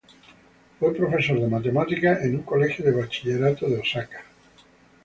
[0.79, 4.25] Fue profesor de matemáticas en un colegio de bachillerato de Osaka.